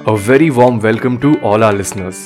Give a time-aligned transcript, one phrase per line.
[0.00, 2.18] A very warm welcome to all our listeners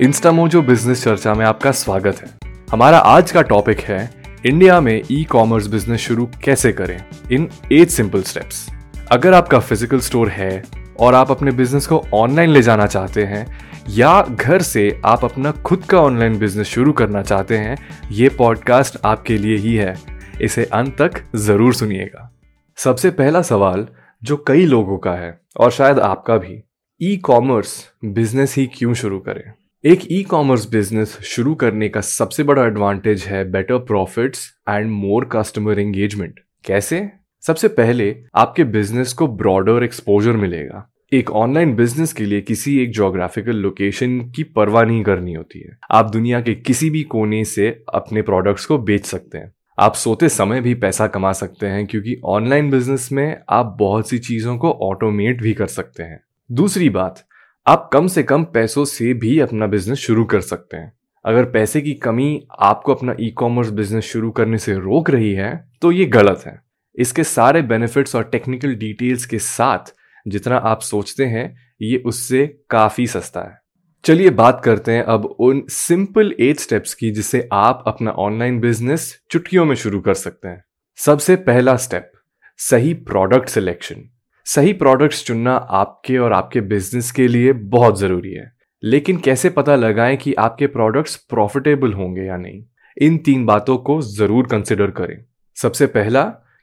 [0.00, 2.28] Instamojo business चर्चा में आपका स्वागत है।
[2.70, 3.98] हमारा आज का टॉपिक है
[4.46, 7.04] इंडिया में ई कॉमर्स बिज़नेस शुरू कैसे करें?
[7.32, 8.66] इन एट सिंपल स्टेप्स
[9.12, 10.62] अगर आपका फ़िज़िकल स्टोर है
[11.00, 13.46] और आप अपने बिज़नेस को ऑनलाइन ले जाना चाहते हैं,
[13.88, 17.76] या घर से आप अपना खुद का ऑनलाइन बिज़नेस शुरू करना चाहते हैं,
[18.10, 19.94] ये पॉडकास्ट आपके लिए ही है।
[20.40, 22.30] इसे अंत तक ज़रूर सुनिएगा।
[22.78, 23.86] सबसे पहला सवाल
[24.22, 26.62] जो कई लोगों का है, और शायद आपका भी
[27.02, 29.52] ई कॉमर्स बिज़नेस ही क्यों शुरू करें?
[29.84, 35.28] एक ई कॉमर्स बिज़नेस शुरू करने का सबसे बड़ा एडवांटेज है better profits and more
[35.32, 37.10] customer engagement कैसे?
[37.42, 42.92] सबसे पहले आपके बिज़नेस को ब्रॉडर एक्सपोजर मिलेगा। एक ऑनलाइन बिज़नेस के लिए किसी एक
[42.92, 47.84] जोग्राफिकल लोकेशन की परवाह नहीं करनी होती है। आप दुनिया के किसी भी कोने से
[47.94, 52.20] अपने प्रोडक्ट्स को बेच सकते हैं। आप सोते समय भी पैसा कमा सकते हैं क्योंकि
[52.24, 57.24] ऑनलाइन बिज़नेस में आप बहुत सी चीज़ों को ऑटोमेट भी कर सकते हैं। दूसरी बात,
[57.66, 60.92] आप कम से कम पैसों से भी अपना बिज़नेस शुरू कर सकते हैं।
[61.24, 65.50] अगर पैसे की कमी आपको अपना ई कॉमर्स बिज़नेस शुरू करने से रोक रही है
[65.82, 66.58] तो ये गलत है।
[66.98, 69.94] इसके सारे बेनिफिट्स और टेक्निकल डिटेल्स के साथ
[70.26, 73.58] जितना आप सोचते हैं, ये उससे काफ़ी सस्ता है।
[74.04, 79.16] चलिए बात करते हैं अब उन सिंपल एट स्टेप्स की जिससे आप अपना ऑनलाइन बिज़नेस
[79.30, 80.64] चुटकियों में शुरू कर सकते हैं।
[80.98, 82.12] सबसे पहला स्टेप
[82.60, 84.08] सही प्रोडक्ट सिलेक्शन
[84.54, 89.76] सही प्रोडक्ट्स चुनना आपके और आपके बिज़नेस के लिए बहुत ज़रूरी है। लेकिन कैसे पता
[89.76, 92.64] लगाएँ कि आपके प्रोडक्ट्स प्रॉफिटेबल होंगे या नहीं?
[93.02, 96.22] इन तीन बातों को ज़रूर कंसिडर करें। सबसे पहला,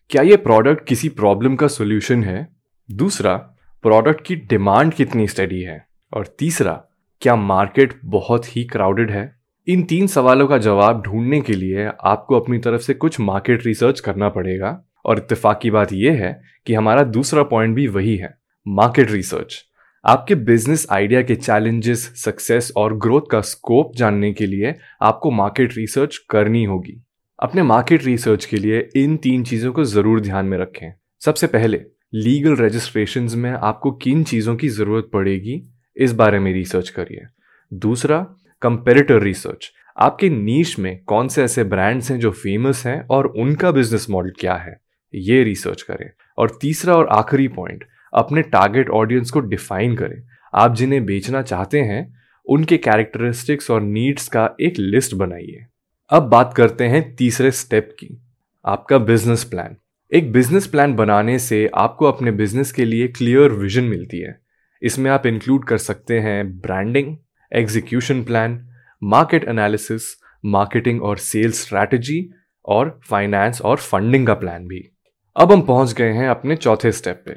[0.10, 2.48] क्या ये प्रोडक्ट किसी प्रॉब्लम का सोल्यूशन है?
[2.92, 3.36] दूसरा
[3.84, 5.88] प्रोडक्ट की डिमांड कितनी स्टडी है?
[6.14, 6.84] और तीसरा,
[7.22, 9.36] क्या मार्केट बहुत ही क्राउडेड है?
[9.68, 14.00] इन तीन सवालों का जवाब ढूँढने के लिए आपको अपनी तरफ़ से कुछ मार्केट रिसर्च
[14.00, 18.34] करना पड़ेगा। और इत्तेफाक की बात यह है कि हमारा दूसरा पॉइंट भी वही है
[18.66, 19.64] मार्केट रिसर्च
[20.06, 25.78] आपके बिज़नेस आइडिया के चैलेंजेस सक्सेस और ग्रोथ का स्कोप जानने के लिए आपको मार्केट
[25.78, 27.02] रिसर्च करनी होगी।
[27.40, 31.82] अपने मार्केट रिसर्च के लिए इन तीन चीज़ों को ज़रूर ध्यान में रखें। सबसे पहले
[32.14, 35.62] लीगल रजिस्ट्रेशन में आपको किन चीज़ों की ज़रूरत पड़ेगी,
[35.98, 37.26] इस बारे में रिसर्च करिए।
[37.72, 38.20] दूसरा
[38.62, 43.72] कंपेरेटर रिसर्च आपके नीच में कौन से ऐसे ब्रांड्स हैं जो फ़ेमस हैं और उनका
[43.72, 44.80] बिज़नेस मॉडल क्या है?
[45.14, 47.84] ये रिसर्च करें। और तीसरा और आखिरी पॉइंट
[48.14, 50.22] अपने टारगेट ऑडियंस को डिफाइन करें।
[50.54, 52.14] आप जिन्हें बेचना चाहते हैं,
[52.48, 55.66] उनके कैरेक्टरिस्टिक्स और नीड्स का एक लिस्ट बनाइए।
[56.10, 58.22] अब बात करते हैं तीसरे स्टेप की,
[58.66, 59.76] आपका बिज़नेस प्लान
[60.12, 64.38] एक बिज़नेस प्लान बनाने से आपको अपने बिज़नेस के लिए क्लियर विजन मिलती है।
[64.82, 67.16] इसमें आप इंक्लूड कर सकते हैं branding
[67.52, 68.60] execution plan
[69.04, 70.04] market analysis
[70.46, 72.30] marketing और सेल्स स्ट्रैटेजी
[72.66, 74.95] और फाइनेंस और फंडिंग का प्लान भी।
[75.38, 77.32] अब हम पहुँच गए हैं अपने चौथे स्टेप पे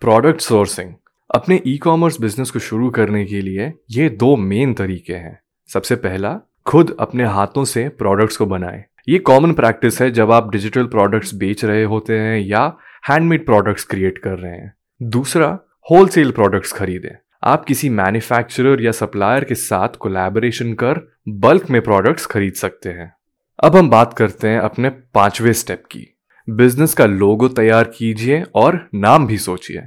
[0.00, 0.92] प्रोडक्ट सोर्सिंग
[1.30, 5.94] अपने ई कॉमर्स बिज़नेस को शुरू करने के लिए ये दो मेन तरीके हैं। सबसे
[5.94, 10.86] पहला, खुद अपने हाथों से प्रोडक्ट्स को बनाएँ। ये कॉमन प्रैक्टिस है जब आप डिजिटल
[10.86, 12.62] प्रोडक्ट्स बेच रहे होते हैं या
[13.08, 14.72] हैंडमेड प्रोडक्ट्स क्रिएट कर रहे हैं।
[15.02, 15.58] दूसरा
[15.90, 22.26] होलसेल प्रोडक्ट्स खरीदें। आप किसी मैन्युफैक्चरर या सप्लायर के साथ कोलैबोरेशन कर बल्क में प्रोडक्ट्स
[22.26, 23.12] खरीद सकते हैं।
[23.58, 26.06] अब हम बात करते हैं अपने पाँचवें स्टेप की।
[26.48, 29.82] बिज़नेस का लोगो तैयार कीजिए और नाम भी सोचिए।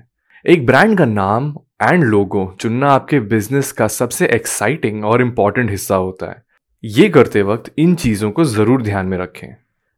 [0.45, 1.53] एक ब्रांड का नाम
[1.83, 6.41] एंड लोगो चुनना आपके बिज़नेस का सबसे एक्साइटिंग और इंपॉर्टेंट हिस्सा होता है।
[6.83, 9.47] ये करते वक्त इन चीज़ों को ज़रूर ध्यान में रखें।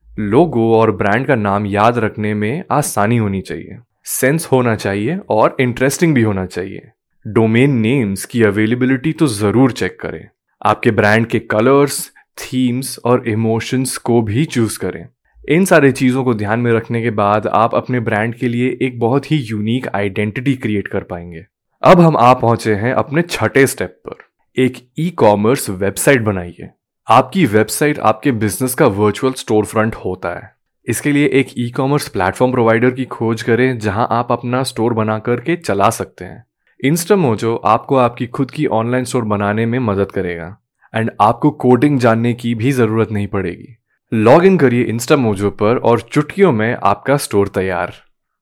[0.09, 5.55] लोगो और ब्रांड का नाम याद रखने में आसानी होनी चाहिए। सेंस होना चाहिए और
[5.59, 6.91] इंटरेस्टिंग भी होना चाहिए।
[7.25, 10.27] डोमेन नेम्स की अवेलेबिलिटी तो ज़रूर चेक करें।
[10.61, 15.05] आपके ब्रांड के कलर्स थीम्स और इमोशंस को भी चूज़ करें।
[15.49, 18.99] इन सारी चीज़ों को ध्यान में रखने के बाद आप अपने ब्रांड के लिए एक
[18.99, 21.45] बहुत ही यूनिक आइडेंटिटी क्रिएट कर पाएँगे।
[21.83, 24.23] अब हम आ पहुँचे हैं अपने छठे स्टेप पर।
[24.57, 26.69] एक ई कॉमर्स वेबसाइट बनाइए।
[27.07, 30.51] आपकी वेबसाइट आपके बिज़नेस का वर्चुअल स्टोर फ्रंट होता है।
[30.87, 35.19] इसके लिए एक ई कॉमर्स प्लेटफॉर्म प्रोवाइडर की खोज करें, जहाँ आप अपना स्टोर बना
[35.19, 36.45] करके चला सकते हैं।
[36.83, 40.57] इंस्टामोजो आपको आपकी खुद की ऑनलाइन स्टोर बनाने में मदद करेगा।
[40.93, 43.77] एंड आपको कोडिंग जानने की भी ज़रूरत नहीं पड़ेगी।
[44.13, 47.93] लॉग इन करिए इंस्टा मोजो पर और चुटकियों में आपका स्टोर तैयार।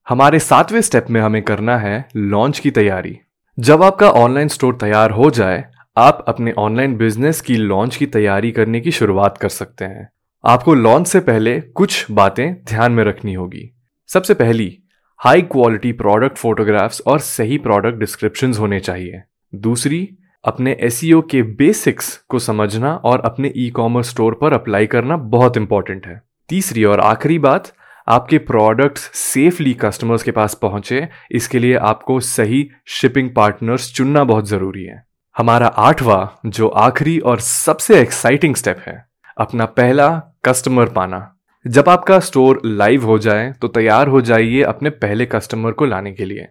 [0.08, 3.18] हमारे सातवें स्टेप में हमें करना है लॉन्च की तैयारी।
[3.58, 5.64] जब आपका ऑनलाइन स्टोर तैयार हो जाए,
[5.96, 10.08] आप अपने ऑनलाइन बिज़नेस की लॉन्च की तैयारी करने की शुरुआत कर सकते हैं।
[10.44, 13.76] आपको लॉन्च से पहले कुछ बातें ध्यान में रखनी होगी।
[14.08, 14.78] सबसे पहली
[15.18, 19.22] हाई क्वालिटी प्रोडक्ट फोटोग्राफ्स और सही प्रोडक्ट डिस्क्रिप्शन होने चाहिए।
[19.54, 24.86] दूसरी अपने एस e के बेसिक्स को समझना और अपने ई कॉमर्स स्टोर पर अप्लाई
[24.86, 27.72] करना बहुत इंपॉर्टेंट है। तीसरी और आखिरी बात,
[28.08, 34.48] आपके प्रोडक्ट्स सेफली कस्टमर्स के पास पहुँचे, इसके लिए आपको सही शिपिंग पार्टनर्स चुनना बहुत
[34.48, 35.02] ज़रूरी है।
[35.36, 39.04] हमारा आठवां, जो आखिरी और सबसे एक्साइटिंग स्टेप है,
[39.36, 40.08] अपना पहला
[40.44, 41.30] कस्टमर पाना।
[41.64, 46.12] जब आपका स्टोर लाइव हो जाए तो तैयार हो जाइए अपने पहले कस्टमर को लाने
[46.12, 46.46] के लिए।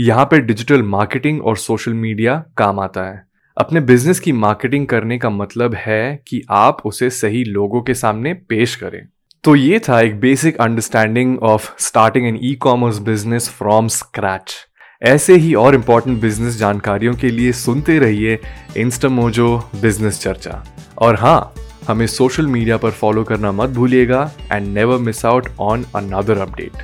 [0.00, 3.26] यहाँ पे डिजिटल मार्केटिंग और सोशल मीडिया काम आता है।
[3.58, 8.34] अपने बिज़नेस की मार्केटिंग करने का मतलब है कि आप उसे सही लोगों के सामने
[8.48, 9.00] पेश करें।
[9.44, 14.54] तो ये था एक basic understanding of starting an e commerce business from scratch
[15.02, 18.38] ऐसे ही और इम्पोर्टेंट बिज़नेस जानकारियों के लिए सुनते रहिए
[18.76, 20.64] इंस्टामोजो बिज़नेस चर्चा
[20.98, 21.54] और हाँ
[21.88, 26.82] हमें सोशल मीडिया पर फॉलो करना मत भूलिएगा and never miss out on another update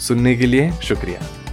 [0.00, 1.43] सुनने के लिए शुक्रिया।